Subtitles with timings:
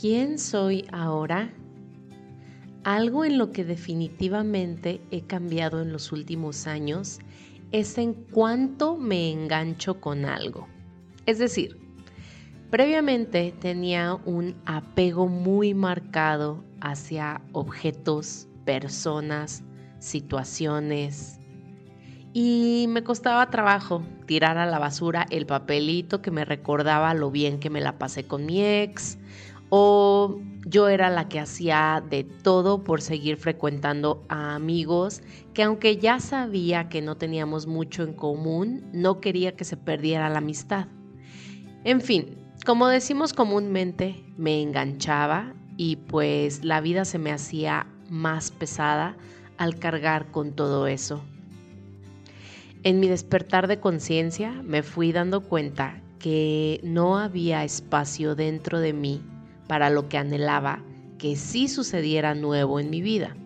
[0.00, 1.52] ¿Quién soy ahora?
[2.84, 7.18] Algo en lo que definitivamente he cambiado en los últimos años
[7.70, 10.68] es en cuánto me engancho con algo.
[11.26, 11.78] Es decir,
[12.70, 19.62] previamente tenía un apego muy marcado hacia objetos, personas,
[19.98, 21.38] situaciones,
[22.32, 27.58] y me costaba trabajo tirar a la basura el papelito que me recordaba lo bien
[27.58, 29.18] que me la pasé con mi ex
[29.70, 35.22] o yo era la que hacía de todo por seguir frecuentando a amigos
[35.54, 40.28] que aunque ya sabía que no teníamos mucho en común, no quería que se perdiera
[40.28, 40.88] la amistad.
[41.84, 42.36] En fin,
[42.66, 49.16] como decimos comúnmente, me enganchaba y pues la vida se me hacía más pesada
[49.56, 51.22] al cargar con todo eso.
[52.82, 58.92] En mi despertar de conciencia me fui dando cuenta que no había espacio dentro de
[58.92, 59.22] mí
[59.70, 60.82] para lo que anhelaba
[61.16, 63.36] que sí sucediera nuevo en mi vida.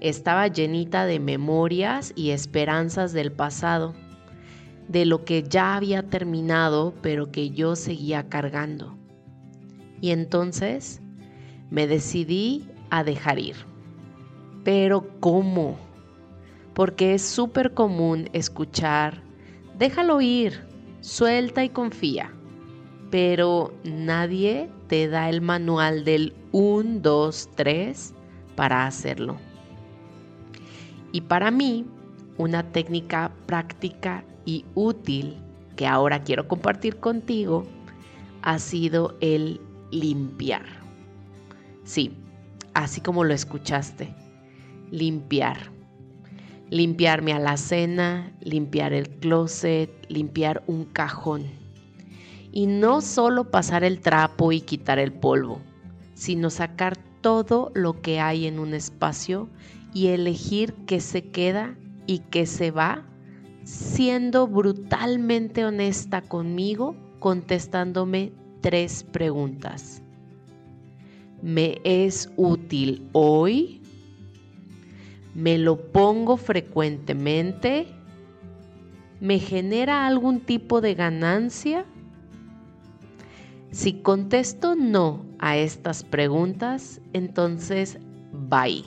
[0.00, 3.92] Estaba llenita de memorias y esperanzas del pasado,
[4.88, 8.96] de lo que ya había terminado pero que yo seguía cargando.
[10.00, 11.02] Y entonces
[11.68, 13.56] me decidí a dejar ir.
[14.64, 15.76] Pero ¿cómo?
[16.76, 19.22] porque es súper común escuchar,
[19.78, 20.60] déjalo ir,
[21.00, 22.35] suelta y confía,
[23.10, 28.14] pero nadie te da el manual del 1, 2, 3
[28.54, 29.36] para hacerlo.
[31.12, 31.86] Y para mí,
[32.36, 35.36] una técnica práctica y útil
[35.76, 37.64] que ahora quiero compartir contigo
[38.42, 40.64] ha sido el limpiar.
[41.84, 42.12] Sí,
[42.74, 44.14] así como lo escuchaste,
[44.90, 45.76] limpiar
[46.70, 51.44] limpiar mi alacena, limpiar el closet, limpiar un cajón.
[52.52, 55.60] Y no solo pasar el trapo y quitar el polvo,
[56.14, 59.48] sino sacar todo lo que hay en un espacio
[59.92, 61.76] y elegir qué se queda
[62.06, 63.04] y qué se va,
[63.64, 70.02] siendo brutalmente honesta conmigo, contestándome tres preguntas.
[71.42, 73.80] ¿Me es útil hoy?
[75.36, 77.86] me lo pongo frecuentemente,
[79.20, 81.84] me genera algún tipo de ganancia.
[83.76, 87.98] Si contesto no a estas preguntas, entonces
[88.32, 88.82] bye.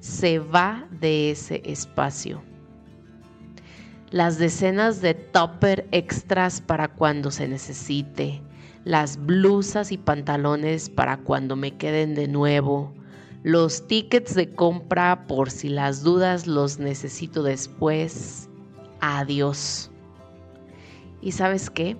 [0.00, 2.42] Se va de ese espacio.
[4.10, 8.40] Las decenas de topper extras para cuando se necesite,
[8.84, 12.94] las blusas y pantalones para cuando me queden de nuevo,
[13.42, 18.48] los tickets de compra por si las dudas los necesito después.
[19.00, 19.90] Adiós.
[21.20, 21.98] ¿Y sabes qué?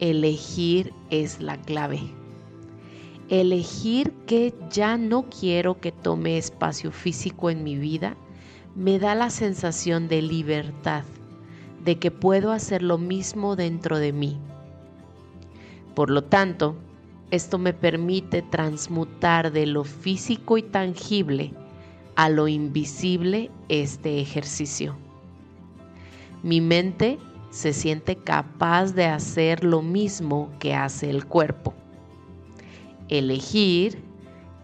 [0.00, 2.00] Elegir es la clave.
[3.28, 8.16] Elegir que ya no quiero que tome espacio físico en mi vida
[8.76, 11.02] me da la sensación de libertad,
[11.84, 14.38] de que puedo hacer lo mismo dentro de mí.
[15.96, 16.76] Por lo tanto,
[17.32, 21.52] esto me permite transmutar de lo físico y tangible
[22.14, 24.96] a lo invisible este ejercicio.
[26.44, 27.18] Mi mente
[27.50, 31.74] se siente capaz de hacer lo mismo que hace el cuerpo.
[33.08, 34.02] Elegir,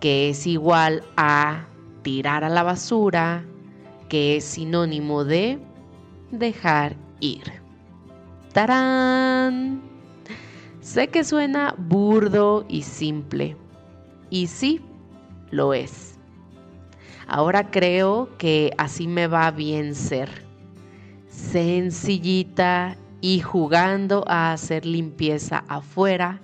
[0.00, 1.66] que es igual a
[2.02, 3.44] tirar a la basura,
[4.08, 5.58] que es sinónimo de
[6.30, 7.42] dejar ir.
[8.52, 9.82] ¡Tarán!
[10.80, 13.56] Sé que suena burdo y simple,
[14.28, 14.82] y sí,
[15.50, 16.18] lo es.
[17.26, 20.43] Ahora creo que así me va bien ser,
[21.34, 26.40] sencillita y jugando a hacer limpieza afuera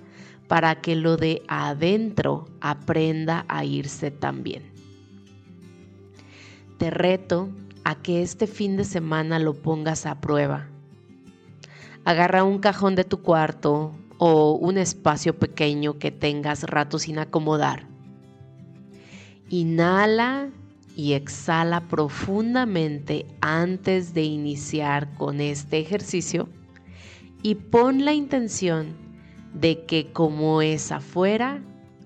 [0.47, 4.63] para que lo de adentro aprenda a irse también.
[6.77, 7.49] Te reto
[7.83, 10.67] a que este fin de semana lo pongas a prueba.
[12.03, 17.87] Agarra un cajón de tu cuarto o un espacio pequeño que tengas rato sin acomodar.
[19.49, 20.49] Inhala
[20.95, 26.49] y exhala profundamente antes de iniciar con este ejercicio
[27.43, 28.95] y pon la intención
[29.53, 31.61] de que como es afuera,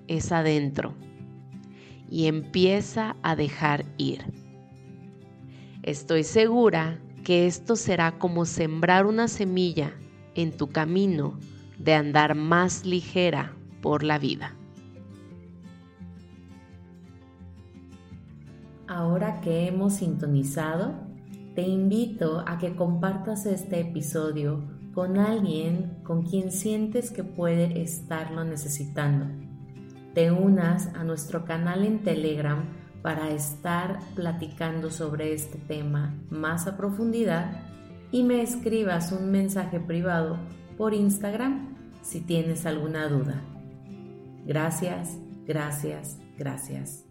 [0.07, 0.93] es adentro
[2.09, 4.23] y empieza a dejar ir.
[5.83, 9.93] Estoy segura que esto será como sembrar una semilla
[10.35, 11.37] en tu camino
[11.77, 14.55] de andar más ligera por la vida.
[18.95, 20.93] Ahora que hemos sintonizado,
[21.53, 24.63] te invito a que compartas este episodio
[24.93, 29.25] con alguien con quien sientes que puede estarlo necesitando.
[30.13, 32.69] te unas a nuestro canal en Telegram
[33.01, 37.51] para estar platicando sobre este tema más a profundidad
[38.13, 40.37] y me escribas un mensaje privado
[40.77, 43.41] por Instagram si tienes alguna duda.
[44.45, 47.04] Gracias, gracias, gracias.